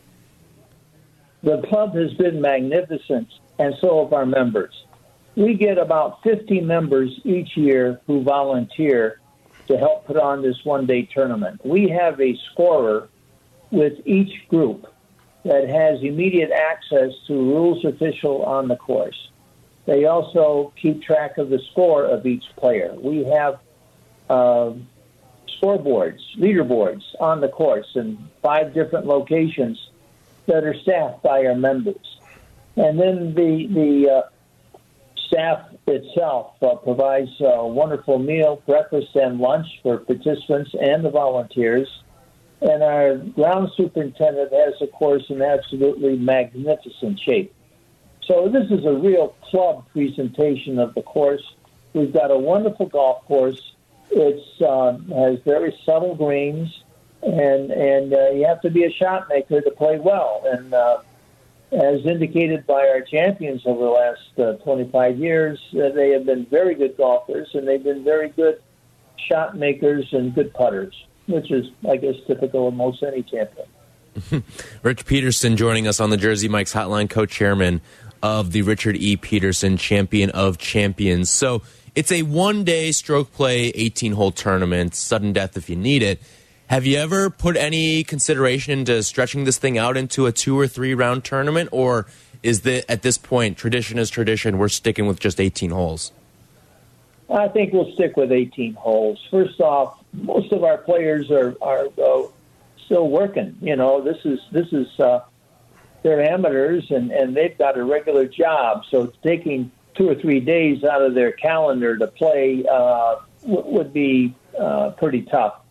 [1.43, 4.73] The club has been magnificent, and so have our members.
[5.37, 9.21] We get about 50 members each year who volunteer
[9.69, 11.61] to help put on this one day tournament.
[11.65, 13.09] We have a scorer
[13.71, 14.87] with each group
[15.45, 19.31] that has immediate access to rules official on the course.
[19.87, 22.95] They also keep track of the score of each player.
[22.97, 23.61] We have
[24.29, 24.73] uh,
[25.61, 29.79] scoreboards, leaderboards on the course in five different locations
[30.47, 32.19] that are staffed by our members.
[32.77, 34.23] And then the, the uh,
[35.29, 41.89] staff itself uh, provides a wonderful meal, breakfast, and lunch for participants and the volunteers.
[42.61, 47.55] And our ground superintendent has, of course, in absolutely magnificent shape.
[48.27, 51.43] So this is a real club presentation of the course.
[51.93, 53.61] We've got a wonderful golf course.
[54.11, 56.83] It uh, has very subtle greens,
[57.23, 60.43] and and uh, you have to be a shot maker to play well.
[60.47, 60.99] And uh,
[61.73, 66.47] as indicated by our champions over the last uh, 25 years, uh, they have been
[66.47, 68.61] very good golfers, and they've been very good
[69.17, 70.95] shot makers and good putters,
[71.27, 73.67] which is, I guess, typical of most any champion.
[74.83, 77.83] Rich Peterson joining us on the Jersey Mike's Hotline, co-chairman
[78.27, 79.17] of the Richard E.
[79.17, 81.31] Peterson Champion of Champions.
[81.31, 81.63] So
[81.95, 86.21] it's a one day stroke play, 18 hole tournament, sudden death if you need it.
[86.67, 90.67] Have you ever put any consideration into stretching this thing out into a two or
[90.67, 91.69] three round tournament?
[91.71, 92.07] Or
[92.43, 96.11] is that at this point, tradition is tradition, we're sticking with just 18 holes?
[97.31, 99.25] I think we'll stick with 18 holes.
[99.31, 102.23] First off, most of our players are, are uh,
[102.87, 103.57] still working.
[103.61, 105.21] You know, this is, this is, uh,
[106.07, 108.85] they're amateurs and, and they've got a regular job.
[108.93, 113.93] So taking two or three days out of their calendar to play uh, w- would
[113.93, 115.63] be uh, pretty tough.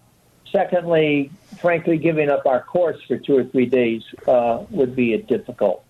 [0.52, 5.86] Secondly, frankly, giving up our course for two or three days uh, would be difficult.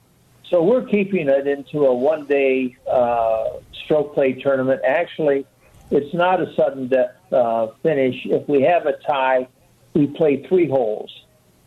[0.52, 3.46] So we're keeping it into a one day uh,
[3.84, 4.82] stroke play tournament.
[4.88, 5.48] Actually,
[5.90, 8.16] it's not a sudden death uh, finish.
[8.26, 9.48] If we have a tie,
[9.96, 11.12] we play three holes.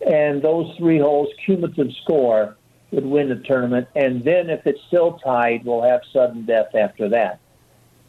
[0.06, 2.56] And those three holes, cumulative score,
[2.90, 3.88] would win the tournament.
[3.94, 7.40] And then if it's still tied, we'll have sudden death after that.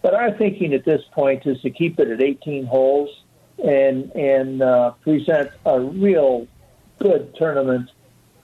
[0.02, 3.10] But our thinking at this point is to keep it at 18 holes
[3.64, 6.48] and and uh, present a real
[7.00, 7.90] good tournament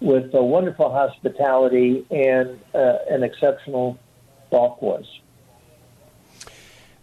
[0.01, 3.97] with a wonderful hospitality and uh, an exceptional
[4.51, 5.07] golf course.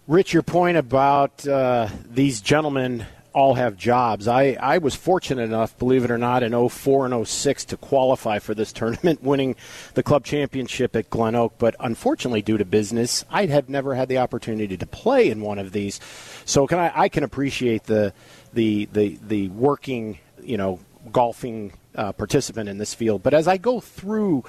[0.06, 4.28] Rich, your point about uh, these gentlemen all have jobs.
[4.28, 8.38] I, I was fortunate enough, believe it or not, in 04 and 06 to qualify
[8.38, 9.56] for this tournament, winning
[9.94, 11.54] the club championship at Glen Oak.
[11.58, 15.58] But unfortunately, due to business, I have never had the opportunity to play in one
[15.58, 16.00] of these.
[16.44, 18.12] So can I, I can appreciate the,
[18.52, 23.22] the, the, the working, you know, golfing uh, participant in this field.
[23.22, 24.44] But as I go through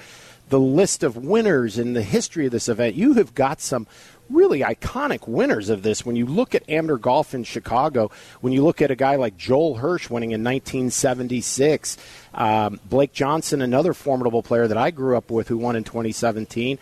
[0.48, 3.86] the list of winners in the history of this event, you have got some
[4.30, 6.04] really iconic winners of this.
[6.04, 8.10] When you look at amateur golf in Chicago,
[8.40, 11.96] when you look at a guy like Joel Hirsch winning in 1976,
[12.34, 16.78] um, Blake Johnson, another formidable player that I grew up with who won in 2017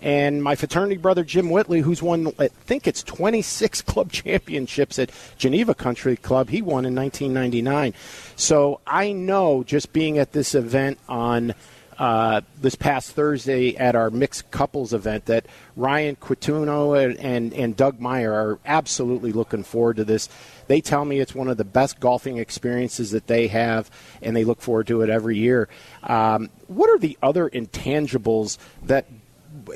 [0.00, 5.10] and my fraternity brother Jim Whitley, who's won, I think it's 26 club championships at
[5.38, 6.50] Geneva Country Club.
[6.50, 7.94] He won in 1999.
[8.36, 11.54] So I know just being at this event on
[11.98, 17.76] uh, this past Thursday at our mixed couples event that Ryan Quituno and, and, and
[17.76, 20.28] Doug Meyer are absolutely looking forward to this.
[20.66, 24.44] They tell me it's one of the best golfing experiences that they have, and they
[24.44, 25.68] look forward to it every year.
[26.02, 29.06] Um, what are the other intangibles that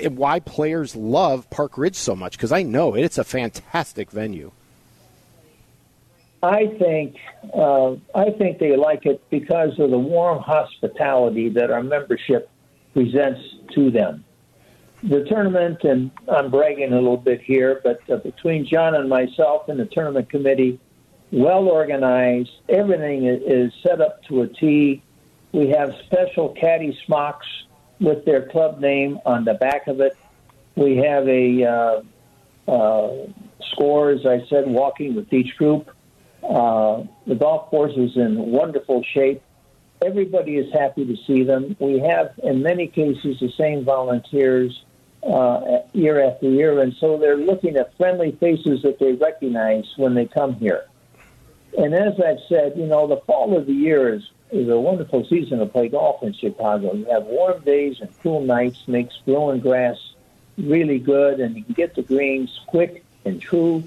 [0.08, 2.32] why players love Park Ridge so much?
[2.32, 4.52] Because I know it, it's a fantastic venue.
[6.42, 7.16] I think
[7.54, 12.50] uh, I think they like it because of the warm hospitality that our membership
[12.94, 13.40] presents
[13.74, 14.24] to them.
[15.02, 19.68] The tournament, and I'm bragging a little bit here, but uh, between John and myself
[19.68, 20.78] and the tournament committee,
[21.32, 22.50] well organized.
[22.68, 25.02] Everything is set up to a T.
[25.52, 27.46] We have special caddy smocks
[28.00, 30.16] with their club name on the back of it.
[30.76, 33.26] We have a uh, uh,
[33.72, 35.90] score, as I said, walking with each group.
[36.42, 39.42] Uh, the golf course is in wonderful shape.
[40.02, 41.76] Everybody is happy to see them.
[41.78, 44.82] We have, in many cases, the same volunteers
[45.22, 50.14] uh, year after year, and so they're looking at friendly faces that they recognize when
[50.14, 50.86] they come here.
[51.76, 55.24] And as I've said, you know, the fall of the year is is a wonderful
[55.26, 56.92] season to play golf in Chicago.
[56.94, 59.96] You have warm days and cool nights, makes growing grass
[60.58, 63.84] really good, and you can get the greens quick and true.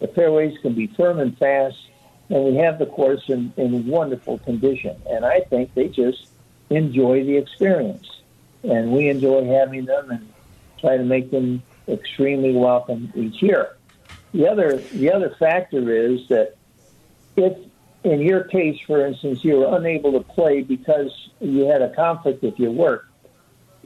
[0.00, 1.76] The fairways can be firm and fast,
[2.28, 4.96] and we have the course in, in wonderful condition.
[5.10, 6.18] And I think they just
[6.70, 8.06] enjoy the experience,
[8.62, 10.32] and we enjoy having them and
[10.80, 13.76] try to make them extremely welcome each year.
[14.32, 16.56] The other the other factor is that
[17.36, 17.56] if
[18.04, 22.42] in your case, for instance, you were unable to play because you had a conflict
[22.42, 23.06] with your work,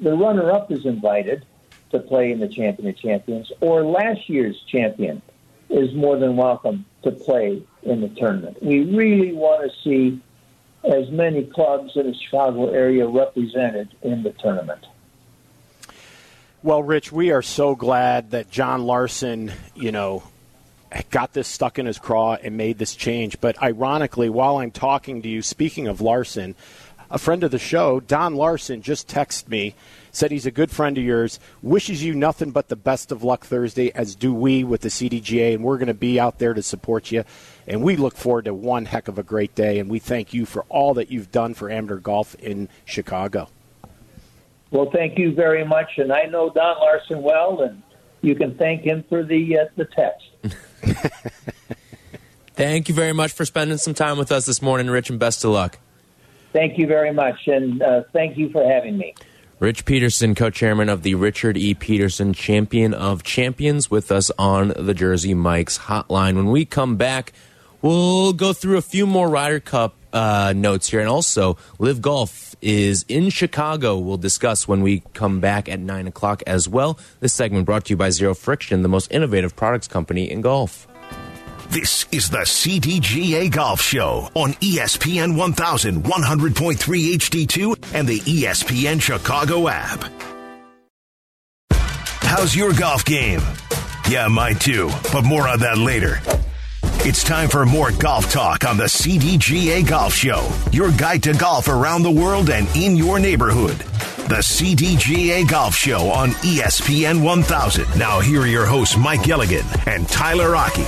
[0.02, 1.46] the runner-up is invited
[1.90, 5.22] to play in the Champion of Champions, or last year's champion
[5.72, 8.62] is more than welcome to play in the tournament.
[8.62, 10.20] We really want to see
[10.84, 14.84] as many clubs in the Chicago area represented in the tournament.
[16.62, 20.22] Well, Rich, we are so glad that John Larson, you know,
[21.10, 23.40] got this stuck in his craw and made this change.
[23.40, 26.54] But ironically, while I'm talking to you, speaking of Larson,
[27.10, 29.74] a friend of the show, Don Larson, just texted me,
[30.12, 33.44] said he's a good friend of yours, wishes you nothing but the best of luck
[33.44, 36.62] Thursday, as do we with the CDGA, and we're going to be out there to
[36.62, 37.24] support you.
[37.66, 40.46] And we look forward to one heck of a great day, and we thank you
[40.46, 43.48] for all that you've done for amateur golf in Chicago.
[44.70, 47.82] Well, thank you very much, and I know Don Larson well, and
[48.20, 50.28] you can thank him for the uh, the text.
[52.54, 55.42] Thank you very much for spending some time with us this morning, Rich, and best
[55.44, 55.78] of luck.
[56.52, 59.14] Thank you very much, and uh, thank you for having me.
[59.62, 61.72] Rich Peterson, co chairman of the Richard E.
[61.74, 66.34] Peterson Champion of Champions, with us on the Jersey Mike's hotline.
[66.34, 67.32] When we come back,
[67.80, 72.56] we'll go through a few more Ryder Cup uh, notes here, and also LIV Golf
[72.60, 73.98] is in Chicago.
[73.98, 76.98] We'll discuss when we come back at 9 o'clock as well.
[77.20, 80.88] This segment brought to you by Zero Friction, the most innovative products company in golf.
[81.72, 90.04] This is the CDGA Golf Show on ESPN 1100.3 HD2 and the ESPN Chicago app.
[91.70, 93.40] How's your golf game?
[94.06, 96.20] Yeah, mine too, but more on that later.
[97.06, 101.68] It's time for more golf talk on the CDGA Golf Show, your guide to golf
[101.68, 103.78] around the world and in your neighborhood.
[104.28, 107.98] The CDGA Golf Show on ESPN 1000.
[107.98, 110.84] Now, here are your hosts, Mike Gilligan and Tyler Rocky.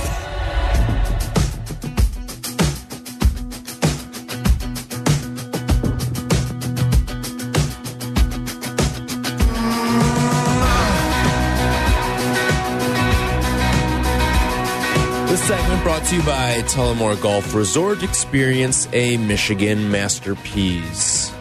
[15.45, 18.01] Segment brought to you by Tullamore Golf Resort.
[18.01, 21.31] Experience a Michigan masterpiece.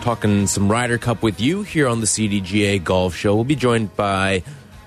[0.00, 3.36] Talking some Ryder Cup with you here on the CDGA Golf Show.
[3.36, 4.42] We'll be joined by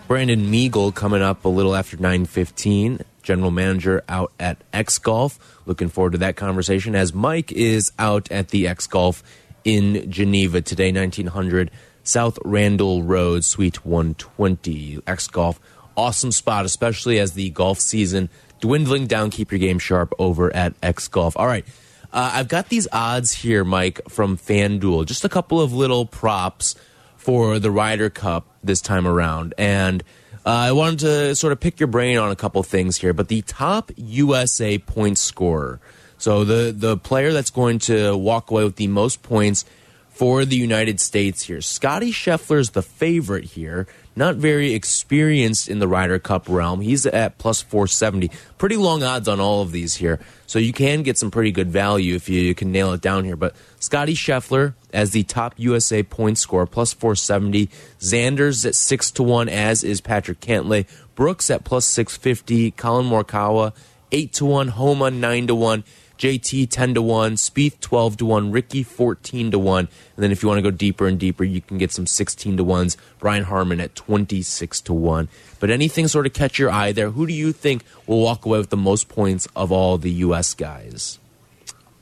[0.10, 5.38] Brandon Meagle coming up a little after 9.15, general manager out at X Golf.
[5.68, 9.22] Looking forward to that conversation as Mike is out at the X Golf
[9.64, 11.70] in Geneva today, 1900
[12.02, 15.04] South Randall Road, Suite 120.
[15.06, 15.60] X Golf
[15.96, 18.30] awesome spot, especially as the golf season
[18.62, 19.30] dwindling down.
[19.30, 21.38] Keep your game sharp over at X Golf.
[21.38, 21.68] All right.
[22.12, 25.06] Uh, I've got these odds here, Mike, from FanDuel.
[25.06, 26.74] Just a couple of little props
[27.16, 29.54] for the Ryder Cup this time around.
[29.60, 30.04] And
[30.46, 33.14] uh, I wanted to sort of pick your brain on a couple things here.
[33.14, 35.80] But the top USA point scorer,
[36.18, 39.66] so the, the player that's going to walk away with the most points
[40.10, 43.88] for the United States here, Scotty Scheffler is the favorite here
[44.20, 46.82] not very experienced in the Ryder Cup realm.
[46.82, 48.30] He's at plus 470.
[48.58, 50.20] Pretty long odds on all of these here.
[50.46, 53.38] So you can get some pretty good value if you can nail it down here.
[53.38, 57.68] But Scotty Scheffler as the top USA point scorer, plus 470.
[58.00, 60.86] Xander's at 6 to 1, as is Patrick Cantlay.
[61.16, 62.72] Brooks at plus 650.
[62.72, 63.74] Collin Morikawa,
[64.12, 64.68] 8 to 1.
[64.70, 65.84] Homa, 9 to 1.
[66.20, 69.80] JT 10 to 1, Spieth 12 to 1, Rickie 14 to 1.
[69.80, 72.58] And then if you want to go deeper and deeper, you can get some 16
[72.58, 72.98] to 1s.
[73.20, 75.30] Brian Harman at 26 to 1.
[75.62, 77.12] But anything sort of catch your eye there?
[77.12, 80.54] Who do you think will walk away with the most points of all the U.S.
[80.54, 81.20] guys?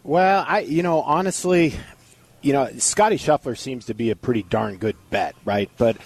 [0.07, 1.73] Well, I you know honestly,
[2.41, 5.69] you know Scotty Scheffler seems to be a pretty darn good bet, right?
[5.77, 5.97] But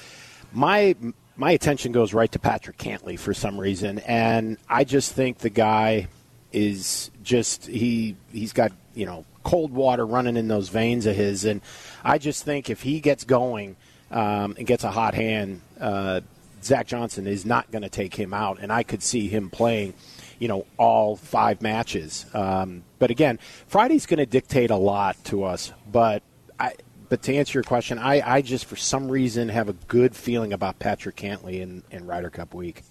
[0.51, 0.95] my
[1.35, 5.51] my attention goes right to Patrick Cantlay for some reason, and I just think the
[5.51, 6.07] guy
[6.51, 11.45] is just he he's got you know cold water running in those veins of his,
[11.45, 11.61] and
[12.03, 13.75] I just think if he gets going
[14.09, 16.21] um, and gets a hot hand, uh,
[16.63, 19.93] Zach Johnson is not going to take him out, and I could see him playing,
[20.41, 22.25] you know, all five matches.
[22.33, 23.37] Um, but again,
[23.67, 26.23] Friday's going to dictate a lot to us, but
[26.59, 26.73] I.
[27.09, 30.53] But to answer your question, I, I just for some reason have a good feeling
[30.53, 32.83] about Patrick Cantlay in, in Ryder Cup week.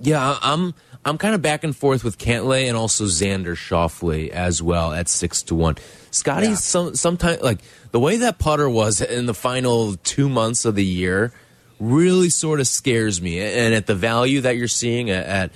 [0.00, 4.60] Yeah, I'm I'm kind of back and forth with Cantlay and also Xander Schauffele as
[4.60, 5.76] well at six to one.
[6.10, 6.54] Scotty, Yeah.
[6.56, 7.60] some sometimes like
[7.92, 11.32] the way that putter was in the final two months of the year
[11.80, 13.40] really sort of scares me.
[13.40, 15.52] And at the value that you're seeing at,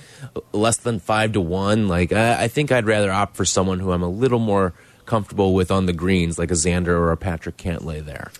[0.51, 3.91] less than five to one, like I, I think I'd rather opt for someone who
[3.91, 4.73] I'm a little more
[5.05, 8.31] comfortable with on the greens, like a Xander or a Patrick Cantlay there.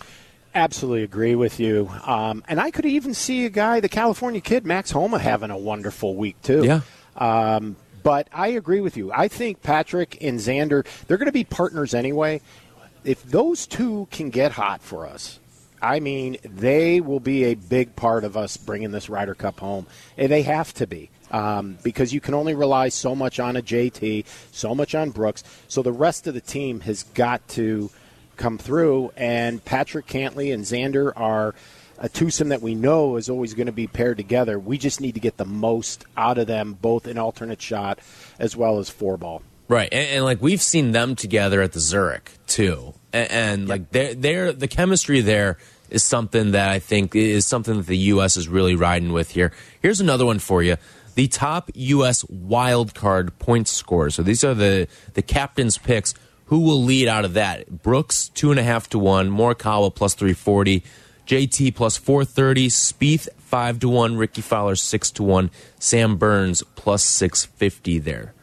[0.56, 1.90] Absolutely agree with you.
[2.06, 5.58] Um, and I could even see a guy, the California kid, Max Homa, having a
[5.58, 6.64] wonderful week, too.
[6.64, 6.82] Yeah.
[7.18, 9.12] Um, but I agree with you.
[9.12, 12.42] I think Patrick and Xander, they're going to be partners anyway.
[13.04, 15.40] If those two can get hot for us,
[15.84, 19.86] I mean, they will be a big part of us bringing this Ryder Cup home.
[20.18, 21.10] And they have to be.
[21.30, 25.44] Um, because you can only rely so much on a JT, so much on Brooks.
[25.68, 27.90] So the rest of the team has got to
[28.38, 29.12] come through.
[29.18, 31.54] And Patrick Cantlay and Xander are
[31.98, 34.58] a twosome that we know is always going to be paired together.
[34.58, 38.00] We just need to get the most out of them, both in alternate shot
[38.40, 39.42] as well as four ball.
[39.68, 43.90] Right, and, and like we've seen them together at the Zurich too, and, and like
[43.92, 45.58] they're, they're the chemistry there
[45.94, 48.36] is something that I think is something that the U.S.
[48.36, 49.52] is really riding with here.
[49.82, 50.78] Here's another one for you:
[51.16, 52.26] the top U.S.
[52.28, 54.16] wild card point scores.
[54.16, 56.14] So these are the the captain's picks.
[56.48, 57.84] Who will lead out of that?
[57.84, 60.84] Brooks two and a half to one, Morikawa plus three forty,
[61.28, 66.64] JT plus four thirty, Spieth five to one, Rickie Fowler six to one, Sam Burns
[66.76, 68.34] plus six fifty there.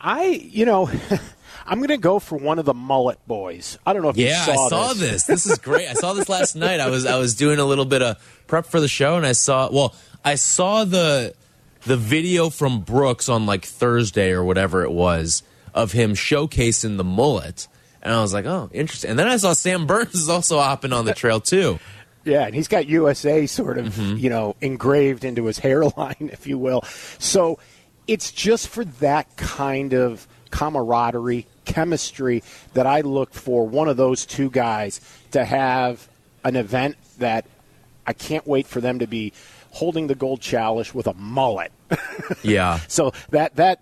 [0.00, 0.90] I, you know,
[1.66, 3.78] I'm going to go for one of the mullet boys.
[3.86, 4.98] I don't know if Yeah, you saw I saw this.
[4.98, 5.24] this.
[5.24, 5.88] This is great.
[5.88, 6.80] I saw this last night.
[6.80, 9.32] I was I was doing a little bit of prep for the show, and I
[9.32, 9.94] saw well,
[10.24, 11.34] I saw the
[11.84, 15.42] the video from Brooks on like Thursday or whatever it was
[15.74, 17.66] of him showcasing the mullet,
[18.02, 19.10] and I was like, oh, interesting.
[19.10, 21.78] And then I saw Sam Burns is also hopping on the trail too.
[22.24, 24.16] Yeah, and he's got USA sort of, Mm-hmm.
[24.18, 26.82] you know, engraved into his hairline, if you will.
[27.18, 27.58] So
[28.06, 32.44] it's just for that kind of camaraderie, chemistry
[32.74, 35.00] that I look for one of those two guys
[35.32, 36.08] to have
[36.44, 37.46] an event that
[38.06, 39.32] I can't wait for them to be
[39.70, 41.72] holding the gold chalice with a mullet.
[42.42, 43.80] Yeah, So that that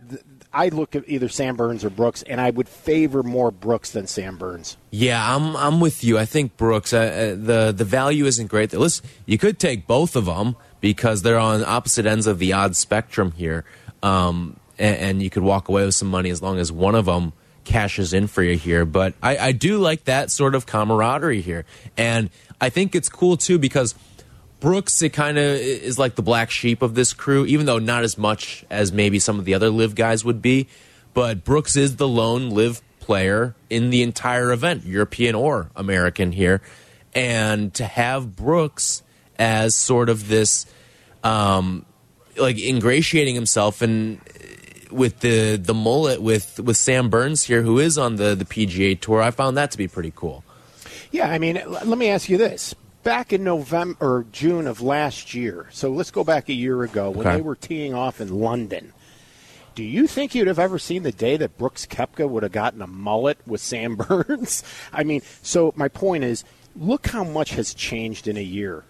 [0.53, 4.07] I look at either Sam Burns or Brooks, and I would favor more Brooks than
[4.07, 4.77] Sam Burns.
[4.91, 6.19] Yeah, I'm I'm with you.
[6.19, 8.73] I think Brooks, uh, uh, the the value isn't great.
[8.73, 12.75] Listen, you could take both of them because they're on opposite ends of the odd
[12.77, 13.65] spectrum here,
[14.03, 17.05] um, and, and you could walk away with some money as long as one of
[17.05, 17.33] them
[17.65, 18.85] cashes in for you here.
[18.85, 21.65] But I, I do like that sort of camaraderie here,
[21.97, 23.95] and I think it's cool too because.
[24.59, 28.05] Brooks, it kind of is like the black sheep of this crew, even though not
[28.05, 30.69] as much as maybe some of the other LIV guys would be.
[31.15, 36.61] But Brooks is the lone LIV player in the entire event, European or American here.
[37.15, 39.03] And to have Brooks
[39.39, 40.67] as sort of this,
[41.25, 41.85] um,
[42.37, 44.21] like ingratiating himself and
[44.93, 48.99] with the the mullet with with Sam Burns here, who is on the the PGA
[49.01, 50.45] tour, I found that to be pretty cool.
[51.11, 52.75] Yeah, I mean, l- let me ask you this.
[53.03, 57.11] Back in November or June of last year, so let's go back a year ago
[57.11, 57.37] when Okay.
[57.37, 58.93] they were teeing off in London.
[59.75, 62.83] Do you think you'd have ever seen the day that Brooks Koepka would have gotten
[62.83, 64.63] a mullet with Sam Burns?
[64.93, 66.45] I mean, so my point is,
[66.77, 68.85] look how much has changed in a year.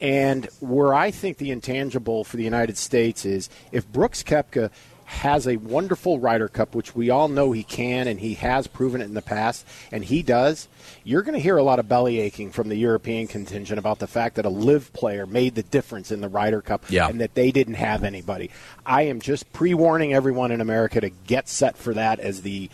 [0.00, 4.70] And where I think the intangible for the United States is if Brooks Koepka
[5.06, 9.00] has a wonderful Ryder Cup, which we all know he can and he has proven
[9.00, 10.66] it in the past, and he does,
[11.04, 14.06] you're going to hear a lot of belly aching from the European contingent about the
[14.08, 17.08] fact that a LIV player made the difference in the Ryder Cup Yeah.
[17.08, 18.50] and that they didn't have anybody.
[18.84, 22.68] I am just pre warning everyone in America to get set for that as the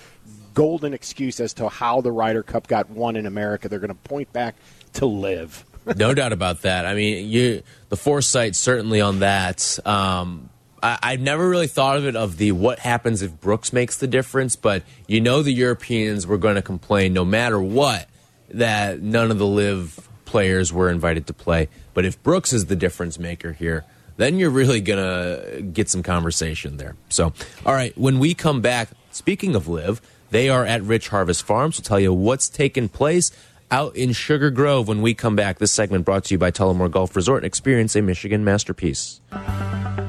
[0.55, 3.69] golden excuse as to how the Ryder Cup got won in America.
[3.69, 4.55] They're going to point back
[4.95, 5.65] to LIV.
[5.97, 6.87] no doubt about that.
[6.87, 9.79] I mean, you the foresight certainly on that.
[9.87, 10.49] Um,
[10.83, 14.07] I, I've never really thought of it of the what happens if Brooks makes the
[14.07, 18.09] difference, but you know the Europeans were going to complain no matter what
[18.51, 21.69] that none of the LIV players were invited to play.
[21.95, 23.85] But if Brooks is the difference maker here,
[24.17, 26.97] then you're really gonna get some conversation there.
[27.09, 27.33] So,
[27.65, 31.79] all right, when we come back, speaking of LIV, they are at Rich Harvest Farms.
[31.79, 33.31] We'll tell you what's taking place
[33.73, 35.59] out in Sugar Grove when we come back.
[35.59, 37.45] This segment brought to you by Tullamore Golf Resort.
[37.45, 39.21] Experience a Michigan masterpiece.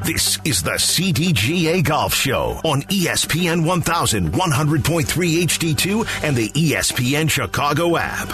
[0.05, 8.27] This is the CDGA Golf Show on ESPN 1100.3 HD2 and the ESPN Chicago app.